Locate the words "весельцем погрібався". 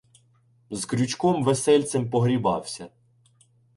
1.43-2.87